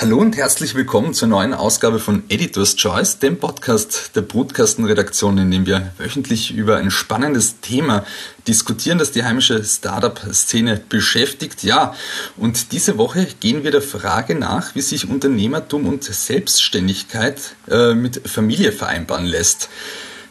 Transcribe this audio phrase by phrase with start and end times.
[0.00, 5.50] Hallo und herzlich willkommen zur neuen Ausgabe von Editor's Choice, dem Podcast der Brutkastenredaktion, in
[5.50, 8.06] dem wir wöchentlich über ein spannendes Thema
[8.48, 11.64] diskutieren, das die heimische Startup-Szene beschäftigt.
[11.64, 11.94] Ja,
[12.38, 18.26] und diese Woche gehen wir der Frage nach, wie sich Unternehmertum und Selbstständigkeit äh, mit
[18.26, 19.68] Familie vereinbaren lässt.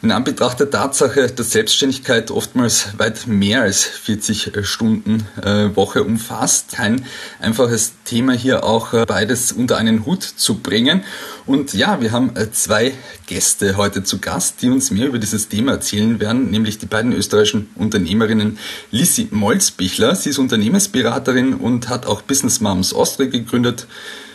[0.02, 6.72] In Anbetracht der Tatsache, dass Selbstständigkeit oftmals weit mehr als 40 Stunden äh, Woche umfasst,
[6.72, 7.04] kein
[7.38, 11.04] einfaches Thema hier auch äh, beides unter einen Hut zu bringen.
[11.44, 12.94] Und ja, wir haben äh, zwei
[13.26, 17.12] Gäste heute zu Gast, die uns mehr über dieses Thema erzählen werden, nämlich die beiden
[17.12, 18.58] österreichischen Unternehmerinnen
[18.90, 20.16] Lissi Molzbichler.
[20.16, 23.86] Sie ist Unternehmensberaterin und hat auch Business Moms Austria gegründet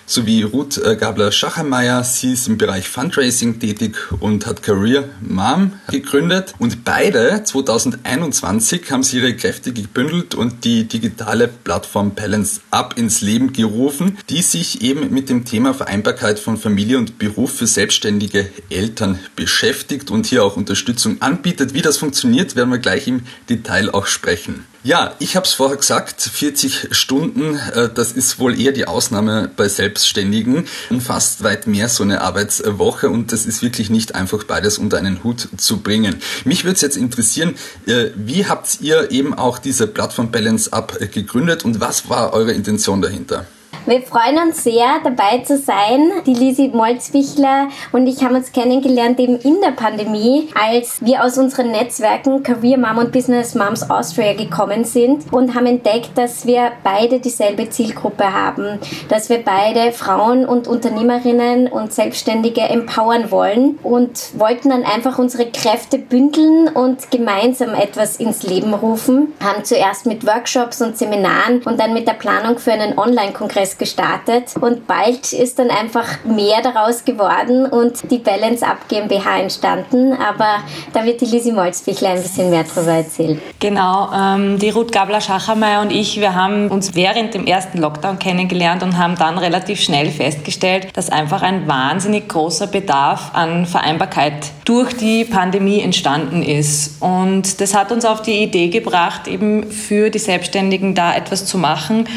[0.05, 2.03] sowie Ruth äh, Gabler-Schachermeier.
[2.03, 6.53] Sie ist im Bereich Fundraising tätig und hat Career Mom gegründet.
[6.59, 13.21] Und beide 2021 haben sie ihre Kräfte gebündelt und die digitale Plattform Balance Up ins
[13.21, 18.49] Leben gerufen, die sich eben mit dem Thema Vereinbarkeit von Familie und Beruf für selbstständige
[18.69, 21.73] Eltern beschäftigt und hier auch Unterstützung anbietet.
[21.73, 24.65] Wie das funktioniert, werden wir gleich im Detail auch sprechen.
[24.85, 29.49] Ja, ich habe es vorher gesagt, 40 Stunden, äh, das ist wohl eher die Ausnahme
[29.55, 34.77] bei Selbstständigen, umfasst weit mehr so eine Arbeitswoche und das ist wirklich nicht einfach beides
[34.77, 36.17] unter einen Hut zu bringen.
[36.43, 37.55] Mich würde es jetzt interessieren,
[37.87, 42.51] äh, wie habt ihr eben auch diese Plattform Balance Up gegründet und was war eure
[42.51, 43.47] Intention dahinter?
[43.85, 46.11] Wir freuen uns sehr, dabei zu sein.
[46.25, 51.37] Die Lisi Molzwichler und ich haben uns kennengelernt eben in der Pandemie, als wir aus
[51.37, 56.71] unseren Netzwerken Career Mom und Business Moms Austria gekommen sind und haben entdeckt, dass wir
[56.83, 64.39] beide dieselbe Zielgruppe haben, dass wir beide Frauen und Unternehmerinnen und Selbstständige empowern wollen und
[64.39, 69.33] wollten dann einfach unsere Kräfte bündeln und gemeinsam etwas ins Leben rufen.
[69.43, 74.55] Haben zuerst mit Workshops und Seminaren und dann mit der Planung für einen Online-Kongress gestartet
[74.59, 80.13] und bald ist dann einfach mehr daraus geworden und die Balance Up GmbH entstanden.
[80.13, 80.59] Aber
[80.93, 83.41] da wird die Lisi Molzbichler ein bisschen mehr darüber erzählen.
[83.59, 88.83] Genau, ähm, die Ruth Gabler-Schachermeier und ich, wir haben uns während dem ersten Lockdown kennengelernt
[88.83, 94.33] und haben dann relativ schnell festgestellt, dass einfach ein wahnsinnig großer Bedarf an Vereinbarkeit
[94.65, 97.01] durch die Pandemie entstanden ist.
[97.01, 101.57] Und das hat uns auf die Idee gebracht, eben für die Selbstständigen da etwas zu
[101.57, 102.07] machen.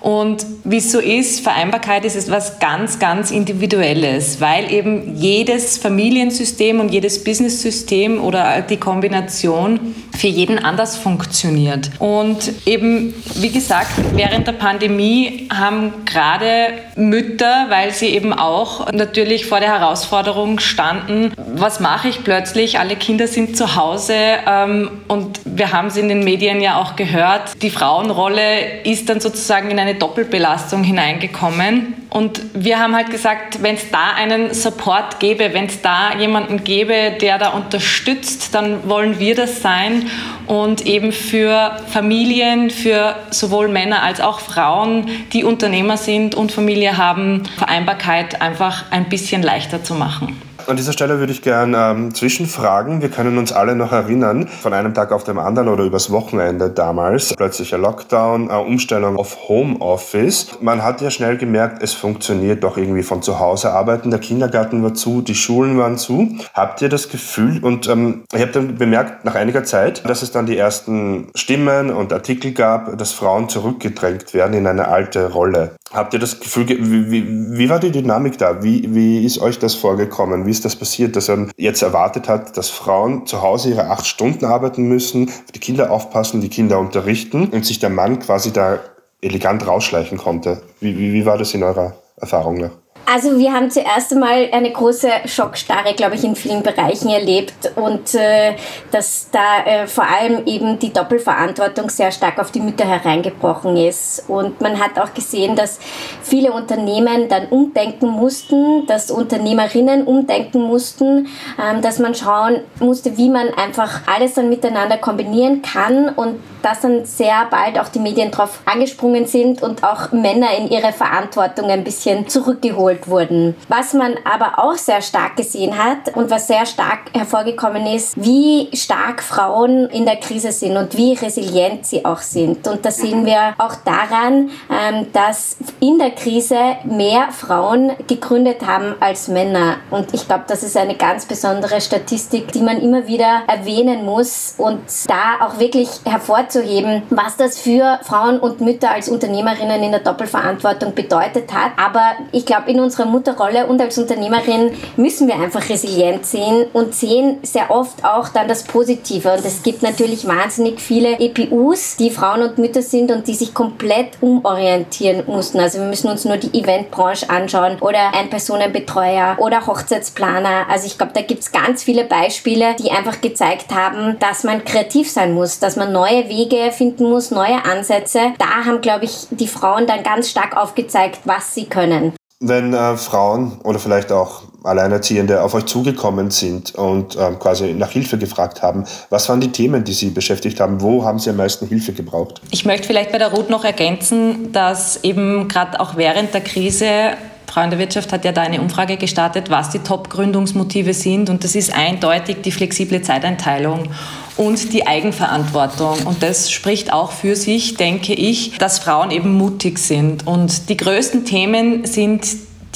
[0.00, 6.78] Und wie es so ist, Vereinbarkeit ist etwas ganz, ganz Individuelles, weil eben jedes Familiensystem
[6.78, 11.90] und jedes Business-System oder die Kombination für jeden anders funktioniert.
[11.98, 19.46] Und eben, wie gesagt, während der Pandemie haben gerade Mütter, weil sie eben auch natürlich
[19.46, 22.78] vor der Herausforderung standen, was mache ich plötzlich?
[22.80, 24.14] Alle Kinder sind zu Hause
[24.46, 29.20] ähm, und wir haben es in den Medien ja auch gehört, die Frauenrolle ist dann
[29.20, 31.94] sozusagen in eine Doppelbelastung hineingekommen.
[32.10, 36.64] Und wir haben halt gesagt, wenn es da einen Support gäbe, wenn es da jemanden
[36.64, 40.10] gäbe, der da unterstützt, dann wollen wir das sein.
[40.46, 46.96] Und eben für Familien, für sowohl Männer als auch Frauen, die Unternehmer sind und Familie
[46.96, 50.47] haben, Vereinbarkeit einfach ein bisschen leichter zu machen.
[50.68, 53.00] An dieser Stelle würde ich gerne ähm, zwischenfragen.
[53.00, 56.68] Wir können uns alle noch erinnern, von einem Tag auf den anderen oder übers Wochenende
[56.68, 60.58] damals, plötzlicher Lockdown, äh, Umstellung auf Homeoffice.
[60.60, 64.10] Man hat ja schnell gemerkt, es funktioniert doch irgendwie von zu Hause arbeiten.
[64.10, 66.36] Der Kindergarten war zu, die Schulen waren zu.
[66.52, 70.32] Habt ihr das Gefühl, und ähm, ich habe dann bemerkt nach einiger Zeit, dass es
[70.32, 75.76] dann die ersten Stimmen und Artikel gab, dass Frauen zurückgedrängt werden in eine alte Rolle.
[75.94, 78.62] Habt ihr das Gefühl, wie, wie, wie war die Dynamik da?
[78.62, 80.44] Wie, wie ist euch das vorgekommen?
[80.44, 84.06] Wie ist das passiert, dass er jetzt erwartet hat, dass Frauen zu Hause ihre acht
[84.06, 88.80] Stunden arbeiten müssen, die Kinder aufpassen, die Kinder unterrichten und sich der Mann quasi da
[89.20, 90.60] elegant rausschleichen konnte?
[90.80, 92.72] Wie, wie, wie war das in eurer Erfahrung nach?
[93.10, 98.14] Also wir haben zuerst einmal eine große Schockstarre, glaube ich, in vielen Bereichen erlebt und
[98.14, 98.54] äh,
[98.90, 104.24] dass da äh, vor allem eben die Doppelverantwortung sehr stark auf die Mütter hereingebrochen ist.
[104.28, 105.78] Und man hat auch gesehen, dass
[106.22, 111.28] viele Unternehmen dann umdenken mussten, dass Unternehmerinnen umdenken mussten,
[111.58, 116.80] ähm, dass man schauen musste, wie man einfach alles dann miteinander kombinieren kann und dass
[116.80, 121.70] dann sehr bald auch die Medien darauf angesprungen sind und auch Männer in ihre Verantwortung
[121.70, 123.54] ein bisschen zurückgeholt ausgerollt wurden.
[123.68, 128.68] Was man aber auch sehr stark gesehen hat und was sehr stark hervorgekommen ist, wie
[128.74, 132.66] stark Frauen in der Krise sind und wie resilient sie auch sind.
[132.66, 138.94] Und das sehen wir auch daran, ähm, dass in der Krise mehr Frauen gegründet haben
[139.00, 139.76] als Männer.
[139.90, 144.54] Und ich glaube, das ist eine ganz besondere Statistik, die man immer wieder erwähnen muss
[144.58, 150.00] und da auch wirklich hervorzuheben, was das für Frauen und Mütter als Unternehmerinnen in der
[150.00, 151.72] Doppelverantwortung bedeutet hat.
[151.76, 156.94] Aber ich glaube, in unserer Mutterrolle und als Unternehmerin müssen wir einfach resilient sehen und
[156.94, 159.30] sehen sehr oft auch dann das Positive.
[159.30, 163.52] Und es gibt natürlich wahnsinnig viele EPUs, die Frauen und Mütter sind und die sich
[163.52, 165.60] komplett umorientieren mussten.
[165.60, 170.66] Also wir müssen uns nur die Eventbranche anschauen oder ein Personenbetreuer oder Hochzeitsplaner.
[170.70, 174.64] Also ich glaube, da gibt es ganz viele Beispiele, die einfach gezeigt haben, dass man
[174.64, 178.32] kreativ sein muss, dass man neue Wege finden muss, neue Ansätze.
[178.38, 182.17] Da haben, glaube ich, die Frauen dann ganz stark aufgezeigt, was sie können.
[182.40, 187.90] Wenn äh, Frauen oder vielleicht auch Alleinerziehende auf euch zugekommen sind und äh, quasi nach
[187.90, 190.80] Hilfe gefragt haben, was waren die Themen, die sie beschäftigt haben?
[190.80, 192.40] Wo haben sie am meisten Hilfe gebraucht?
[192.52, 197.14] Ich möchte vielleicht bei der Ruth noch ergänzen, dass eben gerade auch während der Krise
[197.50, 201.30] Frau in der Wirtschaft hat ja da eine Umfrage gestartet, was die Top-Gründungsmotive sind.
[201.30, 203.88] Und das ist eindeutig die flexible Zeiteinteilung
[204.36, 206.06] und die Eigenverantwortung.
[206.06, 210.26] Und das spricht auch für sich, denke ich, dass Frauen eben mutig sind.
[210.26, 212.26] Und die größten Themen sind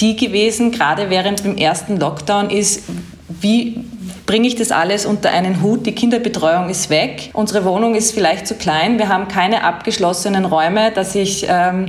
[0.01, 2.85] die gewesen, gerade während dem ersten Lockdown, ist,
[3.29, 3.85] wie
[4.25, 5.85] bringe ich das alles unter einen Hut?
[5.85, 7.31] Die Kinderbetreuung ist weg.
[7.35, 8.99] Unsere Wohnung ist vielleicht zu klein.
[8.99, 11.87] Wir haben keine abgeschlossenen Räume, dass ich ähm,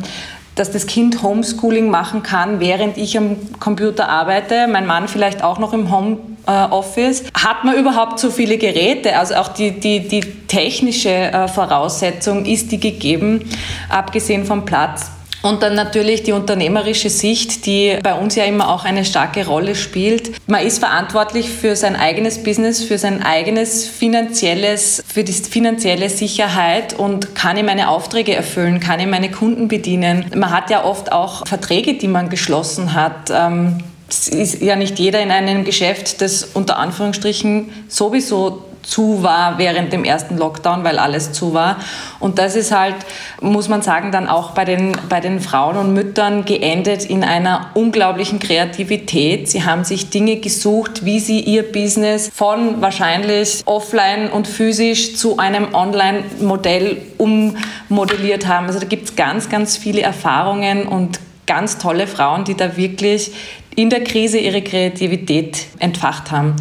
[0.56, 5.58] dass das Kind Homeschooling machen kann, während ich am Computer arbeite, mein Mann vielleicht auch
[5.58, 7.24] noch im Homeoffice.
[7.34, 9.18] Hat man überhaupt so viele Geräte?
[9.18, 13.50] Also auch die, die, die technische äh, Voraussetzung ist die gegeben,
[13.90, 15.13] abgesehen vom Platz.
[15.44, 19.76] Und dann natürlich die unternehmerische Sicht, die bei uns ja immer auch eine starke Rolle
[19.76, 20.32] spielt.
[20.48, 26.98] Man ist verantwortlich für sein eigenes Business, für sein eigenes finanzielles, für die finanzielle Sicherheit
[26.98, 30.32] und kann ihm meine Aufträge erfüllen, kann ihm meine Kunden bedienen.
[30.34, 33.30] Man hat ja oft auch Verträge, die man geschlossen hat.
[33.30, 33.80] Ähm,
[34.10, 39.92] es ist ja nicht jeder in einem Geschäft, das unter Anführungsstrichen sowieso zu war während
[39.92, 41.78] dem ersten Lockdown, weil alles zu war.
[42.20, 42.96] Und das ist halt,
[43.42, 47.72] muss man sagen, dann auch bei den, bei den Frauen und Müttern geendet in einer
[47.74, 49.50] unglaublichen Kreativität.
[49.50, 55.38] Sie haben sich Dinge gesucht, wie sie ihr Business von wahrscheinlich offline und physisch zu
[55.38, 58.68] einem Online-Modell ummodelliert haben.
[58.68, 63.32] Also da gibt es ganz, ganz viele Erfahrungen und ganz tolle Frauen, die da wirklich
[63.76, 66.56] in der Krise ihre Kreativität entfacht haben.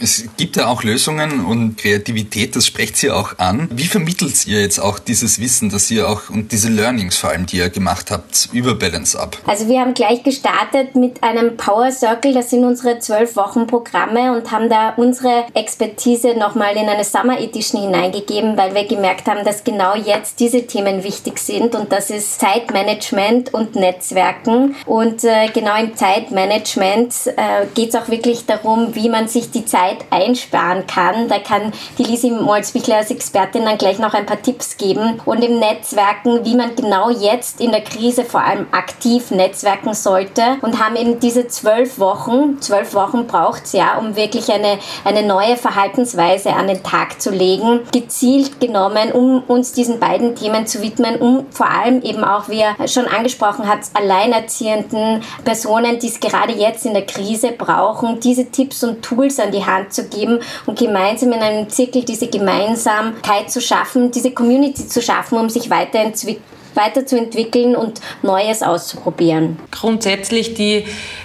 [0.00, 3.68] Es gibt ja auch Lösungen und Kreativität, das sprecht sie auch an.
[3.72, 7.46] Wie vermittelt ihr jetzt auch dieses Wissen, dass ihr auch und diese Learnings vor allem,
[7.46, 9.38] die ihr gemacht habt, über Balance Up?
[9.46, 14.36] Also wir haben gleich gestartet mit einem Power Circle, das sind unsere zwölf Wochen Programme
[14.36, 19.44] und haben da unsere Expertise nochmal in eine Summer Edition hineingegeben, weil wir gemerkt haben,
[19.44, 25.48] dass genau jetzt diese Themen wichtig sind und das ist Zeitmanagement und Netzwerken und äh,
[25.54, 30.04] genau im Zeitmanagement äh, geht es auch wirklich darum, wie man sich die Zeit Zeit
[30.10, 31.28] einsparen kann.
[31.28, 35.20] Da kann die Lisi Molzbichler als Expertin dann gleich noch ein paar Tipps geben.
[35.24, 40.42] Und im Netzwerken, wie man genau jetzt in der Krise vor allem aktiv netzwerken sollte.
[40.62, 45.22] Und haben eben diese zwölf Wochen, zwölf Wochen braucht es ja, um wirklich eine, eine
[45.22, 50.82] neue Verhaltensweise an den Tag zu legen, gezielt genommen, um uns diesen beiden Themen zu
[50.82, 56.20] widmen, um vor allem eben auch, wie er schon angesprochen hat, alleinerziehenden Personen, die es
[56.20, 60.08] gerade jetzt in der Krise brauchen, diese Tipps und Tools an die Hand Hand zu
[60.08, 65.50] geben und gemeinsam in einem Zirkel diese Gemeinsamkeit zu schaffen, diese Community zu schaffen, um
[65.50, 69.58] sich weiterzuentwickeln und Neues auszuprobieren.
[69.70, 70.84] Grundsätzlich die,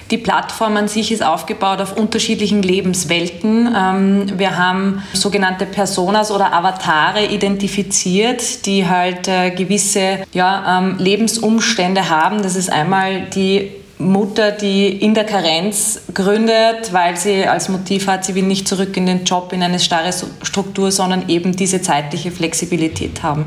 [0.09, 3.73] die Plattform an sich ist aufgebaut auf unterschiedlichen Lebenswelten.
[3.75, 12.09] Ähm, wir haben sogenannte Personas oder Avatare identifiziert, die halt äh, gewisse ja, ähm, Lebensumstände
[12.09, 12.43] haben.
[12.43, 18.25] Das ist einmal die Mutter, die in der Karenz gründet, weil sie als Motiv hat,
[18.25, 22.31] sie will nicht zurück in den Job, in eine starre Struktur, sondern eben diese zeitliche
[22.31, 23.45] Flexibilität haben.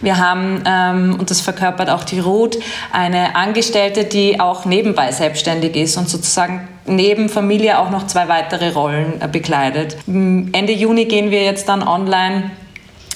[0.00, 2.58] Wir haben, ähm, und das verkörpert auch die Ruth,
[2.92, 8.70] eine Angestellte, die auch nebenbei selbstständig ist und sozusagen neben Familie auch noch zwei weitere
[8.70, 9.96] Rollen äh, bekleidet.
[10.06, 12.50] Ende Juni gehen wir jetzt dann online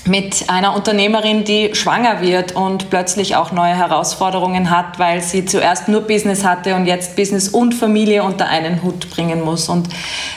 [0.05, 5.89] mit einer Unternehmerin, die schwanger wird und plötzlich auch neue Herausforderungen hat, weil sie zuerst
[5.89, 9.69] nur Business hatte und jetzt Business und Familie unter einen Hut bringen muss.
[9.69, 9.89] Und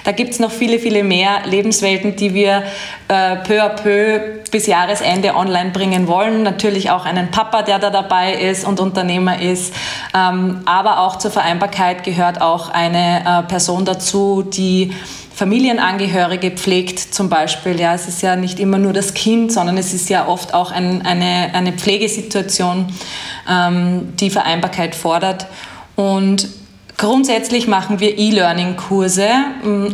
[0.03, 2.63] da gibt es noch viele, viele mehr Lebenswelten, die wir
[3.07, 4.19] äh, peu à peu
[4.55, 6.41] bis Jahresende online bringen wollen.
[6.41, 9.73] Natürlich auch einen Papa, der da dabei ist und Unternehmer ist.
[10.13, 14.93] Ähm, aber auch zur Vereinbarkeit gehört auch eine äh, Person dazu, die
[15.33, 17.77] Familienangehörige pflegt zum Beispiel.
[17.77, 20.71] Ja, es ist ja nicht immer nur das Kind, sondern es ist ja oft auch
[20.71, 22.87] ein, eine, eine Pflegesituation,
[23.51, 25.47] ähm, die Vereinbarkeit fordert.
[25.97, 26.47] Und
[26.97, 29.27] Grundsätzlich machen wir E-Learning-Kurse,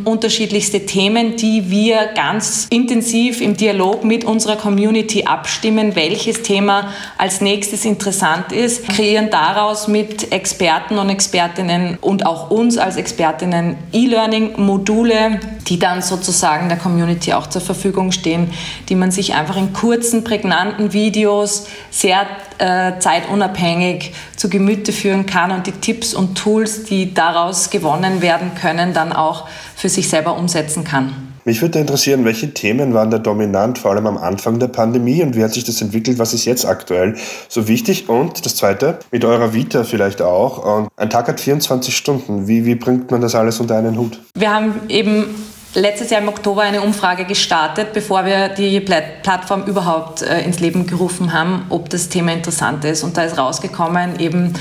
[0.06, 7.42] unterschiedlichste Themen, die wir ganz intensiv im Dialog mit unserer Community abstimmen, welches Thema als
[7.42, 15.40] nächstes interessant ist, kreieren daraus mit Experten und Expertinnen und auch uns als Expertinnen E-Learning-Module,
[15.68, 18.54] die dann sozusagen der Community auch zur Verfügung stehen,
[18.90, 22.28] die man sich einfach in kurzen, prägnanten Videos sehr
[22.62, 28.52] äh, zeitunabhängig zu Gemüte führen kann und die Tipps und Tools, die daraus gewonnen werden
[28.54, 31.32] können, dann auch für sich selber umsetzen kann.
[31.44, 35.36] Mich würde interessieren, welche Themen waren da dominant, vor allem am Anfang der Pandemie und
[35.36, 36.20] wie hat sich das entwickelt?
[36.20, 37.16] Was ist jetzt aktuell
[37.50, 38.10] so wichtig?
[38.10, 40.80] Und das Zweite, mit eurer Vita vielleicht auch.
[40.80, 42.48] Und ein Tag hat 24 Stunden.
[42.48, 44.20] Wie, wie bringt man das alles unter einen Hut?
[44.36, 45.34] Wir haben eben
[45.74, 50.88] letztes Jahr im Oktober eine Umfrage gestartet, bevor wir die Plattform überhaupt äh, ins Leben
[50.88, 53.04] gerufen haben, ob das Thema interessant ist.
[53.04, 54.54] Und da ist rausgekommen, eben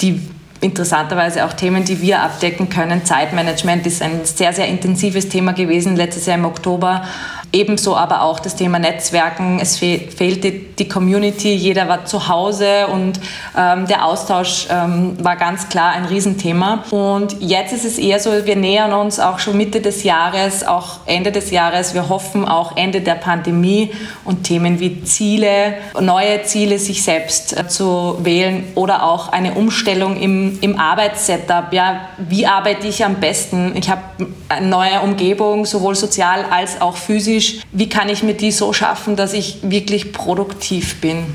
[0.00, 0.20] die
[0.60, 3.04] interessanterweise auch Themen, die wir abdecken können.
[3.04, 7.04] Zeitmanagement ist ein sehr, sehr intensives Thema gewesen letztes Jahr im Oktober.
[7.50, 9.58] Ebenso aber auch das Thema Netzwerken.
[9.58, 13.18] Es fehlte die Community, jeder war zu Hause und
[13.56, 16.84] ähm, der Austausch ähm, war ganz klar ein Riesenthema.
[16.90, 20.98] Und jetzt ist es eher so, wir nähern uns auch schon Mitte des Jahres, auch
[21.06, 21.94] Ende des Jahres.
[21.94, 23.92] Wir hoffen auch Ende der Pandemie
[24.26, 30.20] und Themen wie Ziele, neue Ziele sich selbst äh, zu wählen oder auch eine Umstellung
[30.20, 31.72] im, im Arbeitssetup.
[31.72, 33.74] Ja, wie arbeite ich am besten?
[33.74, 34.02] Ich habe
[34.50, 38.72] eine neue Umgebung, sowohl sozial als auch physisch physisch, wie kann ich mir die so
[38.72, 41.26] schaffen, dass ich wirklich produktiv bin.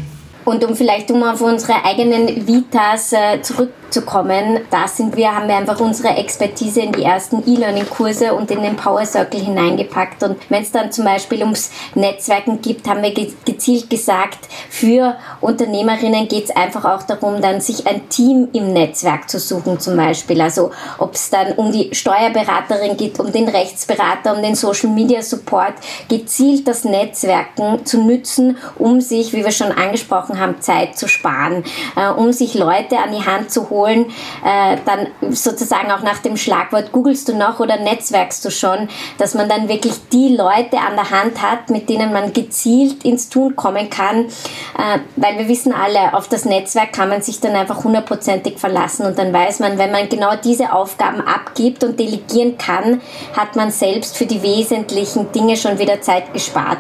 [0.46, 4.60] Und um vielleicht um auf unsere eigenen Vitas äh, zurück zu kommen.
[4.72, 8.76] Da sind wir, haben wir einfach unsere Expertise in die ersten E-Learning-Kurse und in den
[8.76, 10.24] Power Circle hineingepackt.
[10.24, 16.28] Und wenn es dann zum Beispiel ums Netzwerken gibt, haben wir gezielt gesagt, für Unternehmerinnen
[16.28, 20.42] geht es einfach auch darum, dann sich ein Team im Netzwerk zu suchen zum Beispiel.
[20.42, 25.22] Also ob es dann um die Steuerberaterin geht, um den Rechtsberater, um den Social Media
[25.22, 25.74] Support,
[26.10, 31.64] gezielt das Netzwerken zu nützen, um sich, wie wir schon angesprochen haben, Zeit zu sparen,
[31.96, 34.06] äh, um sich Leute an die Hand zu holen, holen,
[34.46, 38.88] äh, dann sozusagen auch nach dem Schlagwort googelst du noch oder netzwerkst du schon,
[39.18, 43.30] dass man dann wirklich die Leute an der Hand hat, mit denen man gezielt ins
[43.30, 47.56] Tun kommen kann, äh, weil wir wissen alle, auf das Netzwerk kann man sich dann
[47.56, 52.58] einfach hundertprozentig verlassen und dann weiß man, wenn man genau diese Aufgaben abgibt und delegieren
[52.58, 53.02] kann,
[53.36, 56.80] hat man selbst für die wesentlichen Dinge schon wieder Zeit gespart.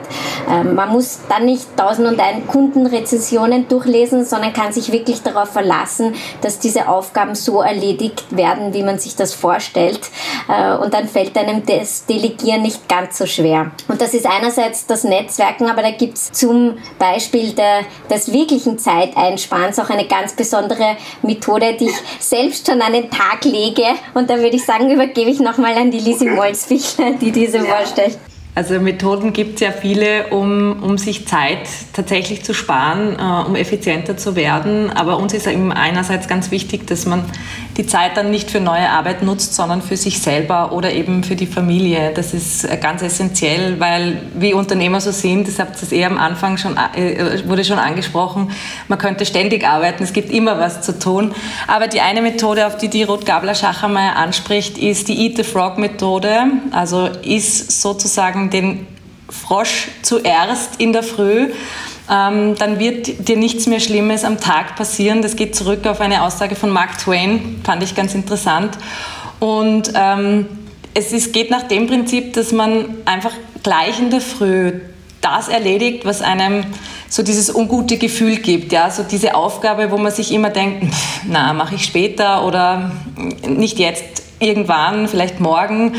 [0.49, 5.49] Ähm, man muss dann nicht tausend und ein Kundenrezensionen durchlesen, sondern kann sich wirklich darauf
[5.49, 9.99] verlassen, dass diese Aufgaben so erledigt werden, wie man sich das vorstellt.
[10.47, 13.71] Äh, und dann fällt einem das Delegieren nicht ganz so schwer.
[13.87, 18.77] Und das ist einerseits das Netzwerken, aber da gibt es zum Beispiel der, des wirklichen
[18.77, 23.85] Zeiteinsparens auch eine ganz besondere Methode, die ich selbst schon an den Tag lege.
[24.13, 27.63] Und da würde ich sagen, übergebe ich nochmal an die Lisi Molzbichler, die diese ja.
[27.63, 28.17] vorstellt.
[28.55, 33.55] Also Methoden gibt es ja viele, um, um sich Zeit tatsächlich zu sparen, äh, um
[33.55, 34.91] effizienter zu werden.
[34.91, 37.23] Aber uns ist eben einerseits ganz wichtig, dass man
[37.77, 41.35] die Zeit dann nicht für neue Arbeit nutzt, sondern für sich selber oder eben für
[41.35, 42.11] die Familie.
[42.13, 46.17] Das ist äh, ganz essentiell, weil wie Unternehmer so sind, das habt ihr eher am
[46.17, 48.51] Anfang schon, äh, wurde schon angesprochen,
[48.87, 51.33] man könnte ständig arbeiten, es gibt immer was zu tun.
[51.67, 55.77] Aber die eine Methode, auf die die Ruth Gabler-Schachermeier anspricht, ist die Eat the Frog
[55.77, 56.43] Methode.
[56.71, 58.85] Also ist sozusagen den
[59.29, 61.49] Frosch zuerst in der Früh
[62.09, 65.21] ähm, dann wird dir nichts mehr Schlimmes am Tag passieren.
[65.21, 68.77] Das geht zurück auf eine Aussage von Mark Twain, fand ich ganz interessant.
[69.39, 70.47] Und ähm,
[70.93, 73.33] es ist, geht nach dem Prinzip, dass man einfach
[73.63, 74.73] gleich in der Früh
[75.21, 76.65] das erledigt, was einem
[77.07, 80.93] so dieses ungute Gefühl gibt, ja, so diese Aufgabe, wo man sich immer denkt,
[81.27, 82.91] na, mache ich später oder
[83.47, 85.95] nicht jetzt, irgendwann, vielleicht morgen.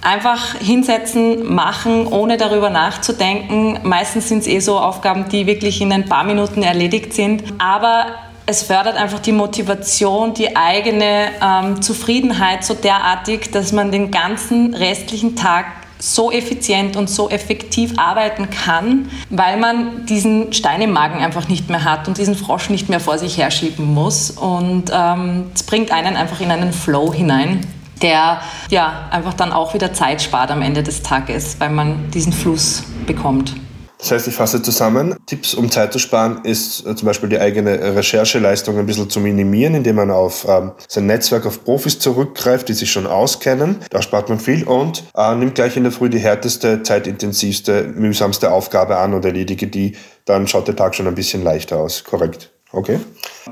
[0.00, 3.80] Einfach hinsetzen, machen, ohne darüber nachzudenken.
[3.82, 7.42] Meistens sind es eh so Aufgaben, die wirklich in ein paar Minuten erledigt sind.
[7.58, 8.06] Aber
[8.46, 14.72] es fördert einfach die Motivation, die eigene ähm, Zufriedenheit so derartig, dass man den ganzen
[14.72, 15.66] restlichen Tag
[15.98, 21.68] so effizient und so effektiv arbeiten kann, weil man diesen Stein im Magen einfach nicht
[21.68, 24.30] mehr hat und diesen Frosch nicht mehr vor sich herschieben muss.
[24.30, 27.66] Und ähm, es bringt einen einfach in einen Flow hinein
[28.02, 28.40] der
[28.70, 32.84] ja einfach dann auch wieder Zeit spart am Ende des Tages, weil man diesen Fluss
[33.06, 33.54] bekommt.
[33.98, 37.38] Das heißt, ich fasse zusammen, Tipps, um Zeit zu sparen, ist äh, zum Beispiel die
[37.40, 42.68] eigene Rechercheleistung ein bisschen zu minimieren, indem man auf ähm, sein Netzwerk, auf Profis zurückgreift,
[42.68, 43.78] die sich schon auskennen.
[43.90, 48.52] Da spart man viel und äh, nimmt gleich in der Früh die härteste, zeitintensivste, mühsamste
[48.52, 52.04] Aufgabe an und erledige die, dann schaut der Tag schon ein bisschen leichter aus.
[52.04, 52.52] Korrekt.
[52.72, 53.00] Okay.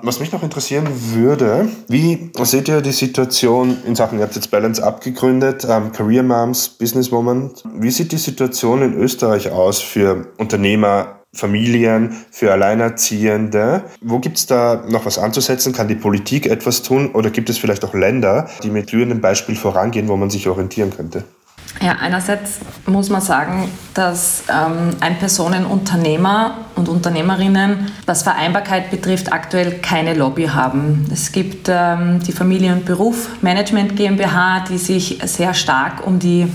[0.03, 4.51] Was mich noch interessieren würde, wie seht ihr die Situation in Sachen, ihr habt jetzt
[4.51, 7.51] Balance abgegründet, ähm, Career Moms, Businesswoman.
[7.75, 13.85] Wie sieht die Situation in Österreich aus für Unternehmer, Familien, für Alleinerziehende?
[14.03, 15.73] Wo gibt es da noch was anzusetzen?
[15.73, 19.57] Kann die Politik etwas tun oder gibt es vielleicht auch Länder, die mit glühendem Beispiel
[19.57, 21.25] vorangehen, wo man sich orientieren könnte?
[21.83, 30.15] Ja, einerseits muss man sagen, dass ähm, Ein-Personen-Unternehmer und Unternehmerinnen, was Vereinbarkeit betrifft, aktuell keine
[30.15, 31.07] Lobby haben.
[31.13, 36.49] Es gibt ähm, die Familie- und Beruf Management GmbH, die sich sehr stark um die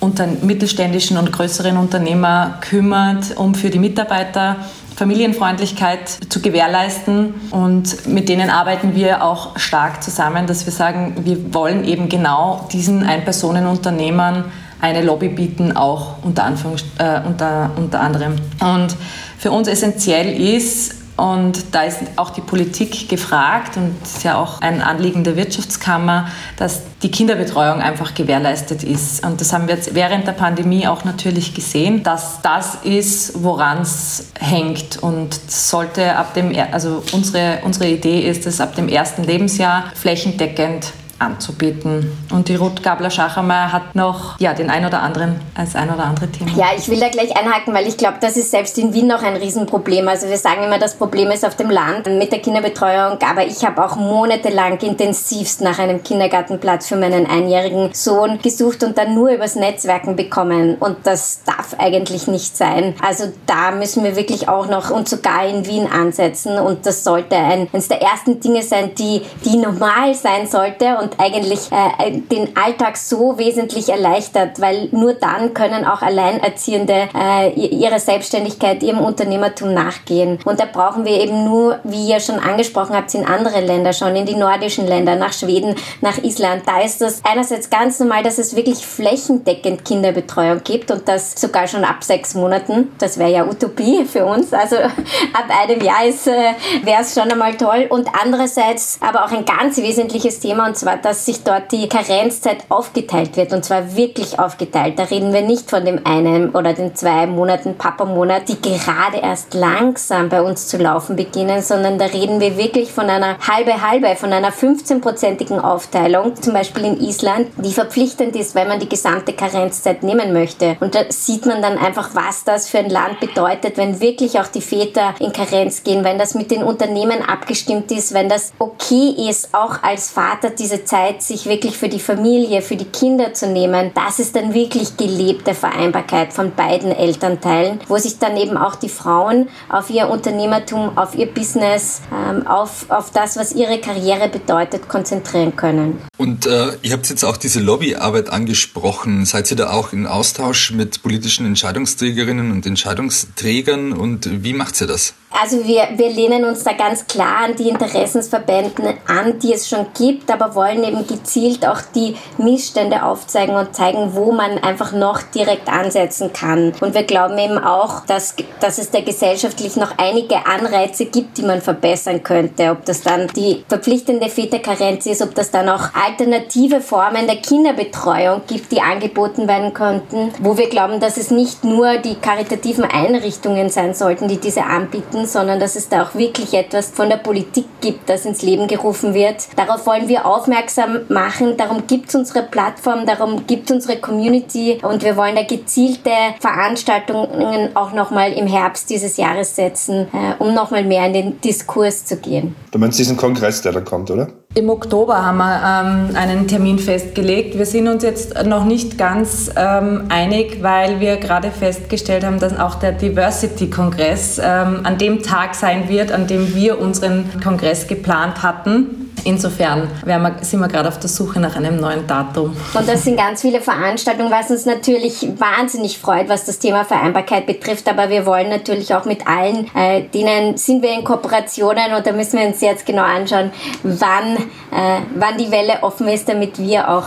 [0.00, 4.56] unter mittelständischen und größeren Unternehmer kümmert, um für die Mitarbeiter
[4.98, 7.34] Familienfreundlichkeit zu gewährleisten.
[7.52, 12.66] Und mit denen arbeiten wir auch stark zusammen, dass wir sagen, wir wollen eben genau
[12.72, 14.46] diesen Ein-Personen-Unternehmern
[14.80, 18.36] eine Lobby bieten, auch unter, Anführungs äh, unter, unter anderem.
[18.60, 18.96] Und
[19.38, 24.60] für uns essentiell ist, und da ist auch die Politik gefragt und ist ja auch
[24.60, 29.26] ein Anliegen der Wirtschaftskammer, dass die Kinderbetreuung einfach gewährleistet ist.
[29.26, 33.82] Und das haben wir jetzt während der Pandemie auch natürlich gesehen, dass das ist, woran
[33.82, 35.02] es hängt.
[35.02, 40.92] Und sollte ab dem, also unsere, unsere Idee ist es, ab dem ersten Lebensjahr flächendeckend
[41.18, 42.16] anzubieten.
[42.30, 46.28] Und die Ruth Gabler-Schachermeier hat noch ja, den ein oder anderen als ein oder andere
[46.28, 46.50] Thema.
[46.56, 49.22] Ja, ich will da gleich einhaken, weil ich glaube, das ist selbst in Wien noch
[49.22, 50.06] ein Riesenproblem.
[50.08, 53.64] Also wir sagen immer, das Problem ist auf dem Land mit der Kinderbetreuung, aber ich
[53.64, 59.30] habe auch monatelang intensivst nach einem Kindergartenplatz für meinen einjährigen Sohn gesucht und dann nur
[59.30, 60.76] übers Netzwerken bekommen.
[60.78, 62.94] Und das darf eigentlich nicht sein.
[63.04, 66.58] Also da müssen wir wirklich auch noch und sogar in Wien ansetzen.
[66.58, 71.07] Und das sollte ein, eines der ersten Dinge sein, die, die normal sein sollte und
[71.08, 77.50] und eigentlich äh, den Alltag so wesentlich erleichtert, weil nur dann können auch Alleinerziehende äh,
[77.52, 80.38] ihrer Selbstständigkeit, ihrem Unternehmertum nachgehen.
[80.44, 84.14] Und da brauchen wir eben nur, wie ihr schon angesprochen habt, in andere Länder schon,
[84.16, 86.62] in die nordischen Länder, nach Schweden, nach Island.
[86.66, 91.66] Da ist das einerseits ganz normal, dass es wirklich flächendeckend Kinderbetreuung gibt und das sogar
[91.68, 92.92] schon ab sechs Monaten.
[92.98, 94.52] Das wäre ja Utopie für uns.
[94.52, 97.86] Also ab einem Jahr äh, wäre es schon einmal toll.
[97.88, 102.58] Und andererseits aber auch ein ganz wesentliches Thema und zwar dass sich dort die Karenzzeit
[102.68, 104.98] aufgeteilt wird und zwar wirklich aufgeteilt.
[104.98, 109.54] Da reden wir nicht von dem einen oder den zwei Monaten Papa-Monat, die gerade erst
[109.54, 114.32] langsam bei uns zu laufen beginnen, sondern da reden wir wirklich von einer halbe-halbe, von
[114.32, 120.02] einer 15-prozentigen Aufteilung, zum Beispiel in Island, die verpflichtend ist, wenn man die gesamte Karenzzeit
[120.02, 120.76] nehmen möchte.
[120.80, 124.48] Und da sieht man dann einfach, was das für ein Land bedeutet, wenn wirklich auch
[124.48, 129.14] die Väter in Karenz gehen, wenn das mit den Unternehmen abgestimmt ist, wenn das okay
[129.28, 133.46] ist, auch als Vater diese Zeit, sich wirklich für die Familie, für die Kinder zu
[133.46, 138.74] nehmen, das ist dann wirklich gelebte Vereinbarkeit von beiden Elternteilen, wo sich dann eben auch
[138.74, 144.28] die Frauen auf ihr Unternehmertum, auf ihr Business, ähm, auf, auf das, was ihre Karriere
[144.28, 145.98] bedeutet, konzentrieren können.
[146.16, 149.26] Und äh, ihr habt jetzt auch diese Lobbyarbeit angesprochen.
[149.26, 154.86] Seid ihr da auch in Austausch mit politischen Entscheidungsträgerinnen und Entscheidungsträgern und wie macht ihr
[154.86, 155.14] das?
[155.30, 159.86] Also wir, wir lehnen uns da ganz klar an die Interessensverbände an, die es schon
[159.96, 165.20] gibt, aber wollen eben gezielt auch die Missstände aufzeigen und zeigen, wo man einfach noch
[165.22, 166.72] direkt ansetzen kann.
[166.80, 171.42] Und wir glauben eben auch, dass, dass es da gesellschaftlich noch einige Anreize gibt, die
[171.42, 172.70] man verbessern könnte.
[172.70, 178.42] Ob das dann die verpflichtende Väterkarenz ist, ob das dann auch alternative Formen der Kinderbetreuung
[178.46, 183.68] gibt, die angeboten werden könnten, wo wir glauben, dass es nicht nur die karitativen Einrichtungen
[183.68, 187.66] sein sollten, die diese anbieten, sondern dass es da auch wirklich etwas von der Politik
[187.80, 189.48] gibt, das ins Leben gerufen wird.
[189.56, 191.56] Darauf wollen wir aufmerksam machen.
[191.56, 196.10] Darum gibt es unsere Plattform, darum gibt es unsere Community und wir wollen da gezielte
[196.40, 202.04] Veranstaltungen auch nochmal im Herbst dieses Jahres setzen, äh, um nochmal mehr in den Diskurs
[202.04, 202.56] zu gehen.
[202.70, 204.28] Du meinst diesen Kongress, der da kommt, oder?
[204.54, 207.56] Im Oktober haben wir ähm, einen Termin festgelegt.
[207.56, 212.58] Wir sind uns jetzt noch nicht ganz ähm, einig, weil wir gerade festgestellt haben, dass
[212.58, 218.42] auch der Diversity-Kongress ähm, an dem Tag sein wird, an dem wir unseren Kongress geplant
[218.42, 219.07] hatten.
[219.24, 222.56] Insofern wir, sind wir gerade auf der Suche nach einem neuen Datum.
[222.74, 227.46] Und das sind ganz viele Veranstaltungen, was uns natürlich wahnsinnig freut, was das Thema Vereinbarkeit
[227.46, 227.88] betrifft.
[227.88, 232.12] Aber wir wollen natürlich auch mit allen, äh, denen sind wir in Kooperationen und da
[232.12, 233.50] müssen wir uns jetzt genau anschauen,
[233.82, 237.06] wann, äh, wann die Welle offen ist, damit wir auch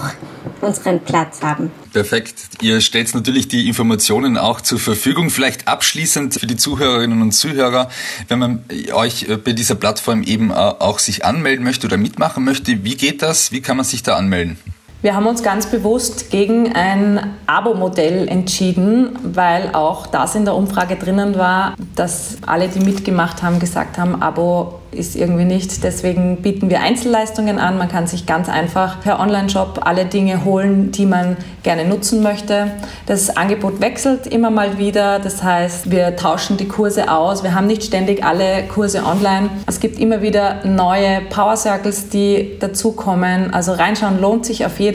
[0.61, 1.71] unseren Platz haben.
[1.93, 2.35] Perfekt.
[2.61, 5.29] Ihr stellt natürlich die Informationen auch zur Verfügung.
[5.29, 7.89] Vielleicht abschließend für die Zuhörerinnen und Zuhörer,
[8.27, 12.95] wenn man euch bei dieser Plattform eben auch sich anmelden möchte oder mitmachen möchte, wie
[12.95, 13.51] geht das?
[13.51, 14.57] Wie kann man sich da anmelden?
[15.03, 20.95] Wir haben uns ganz bewusst gegen ein Abo-Modell entschieden, weil auch das in der Umfrage
[20.95, 25.83] drinnen war, dass alle, die mitgemacht haben, gesagt haben, Abo ist irgendwie nicht.
[25.83, 27.77] Deswegen bieten wir Einzelleistungen an.
[27.77, 32.71] Man kann sich ganz einfach per Online-Shop alle Dinge holen, die man gerne nutzen möchte.
[33.05, 35.19] Das Angebot wechselt immer mal wieder.
[35.19, 37.41] Das heißt, wir tauschen die Kurse aus.
[37.41, 39.49] Wir haben nicht ständig alle Kurse online.
[39.65, 43.53] Es gibt immer wieder neue Power Circles, die dazukommen.
[43.53, 44.90] Also reinschauen lohnt sich auf jeden Fall.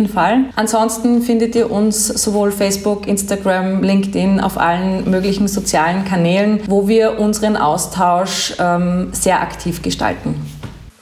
[0.56, 7.18] Ansonsten findet ihr uns sowohl Facebook, Instagram, LinkedIn auf allen möglichen sozialen Kanälen, wo wir
[7.18, 10.34] unseren Austausch ähm, sehr aktiv gestalten.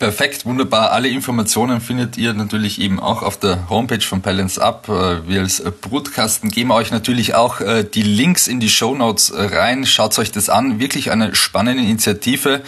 [0.05, 0.93] Perfekt, wunderbar.
[0.93, 4.87] Alle Informationen findet ihr natürlich eben auch auf der Homepage von Balance Up.
[4.91, 9.33] Äh, wir als Brutkasten geben euch natürlich auch äh, die Links in die Show Notes
[9.35, 9.87] rein.
[9.87, 10.79] Schaut euch das an.
[10.79, 12.61] Wirklich eine spannende Initiative.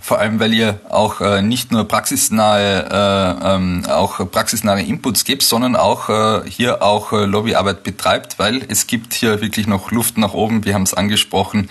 [0.00, 5.74] Vor allem, weil ihr auch äh, nicht nur praxisnahe, ähm, auch praxisnahe Inputs gebt, sondern
[5.74, 10.64] auch hier auch Lobbyarbeit betreibt, weil es gibt hier wirklich noch Luft nach oben.
[10.64, 11.70] Wir haben es angesprochen.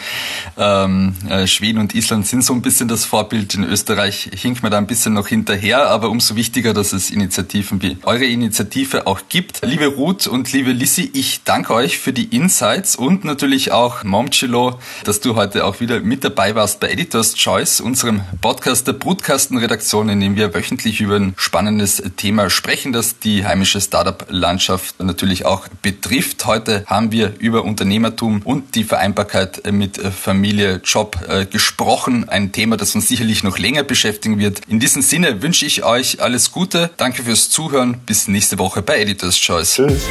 [0.58, 3.54] Ähm, Schweden und Island sind so ein bisschen das Vorbild.
[3.54, 7.82] In Österreich hinkt man da ein bisschen noch hinterher, aber umso wichtiger, dass es Initiativen
[7.82, 9.62] wie eure Initiative auch gibt.
[9.64, 14.80] Liebe Ruth und liebe Lissy, ich danke euch für die Insights und natürlich auch Momchilo,
[15.04, 20.10] dass du heute auch wieder mit dabei warst bei Editor's Choice, unserem Podcast der Brutkastenredaktion,
[20.10, 25.68] in dem wir wöchentlich über ein spannendes Thema sprechen, das die heimische Startup-Landschaft natürlich auch
[25.82, 26.46] betrifft.
[26.46, 32.28] Heute haben wir über Unternehmertum und die Vereinbarkeit mit Familie, Job äh, gesprochen.
[32.30, 34.62] Ein Thema, das uns sicherlich noch länger beschäftigen wird.
[34.68, 36.92] In diesem Sinne wünsche ich euch alles Gute.
[36.98, 37.98] Danke fürs Zuhören.
[38.06, 39.74] Bis nächste Woche bei Editor's Choice.
[39.74, 40.04] Tschüss.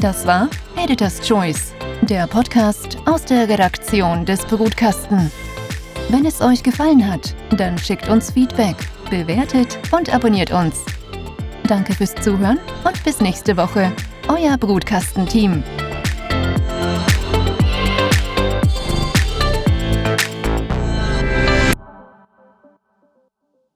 [0.00, 5.30] Das war Editor's Choice, der Podcast aus der Redaktion des Brutkasten.
[6.08, 8.76] Wenn es euch gefallen hat, dann schickt uns Feedback,
[9.08, 10.74] bewertet und abonniert uns.
[11.68, 13.92] Danke fürs Zuhören und bis nächste Woche.
[14.26, 15.62] Euer Brutkastenteam.
[15.62, 15.93] team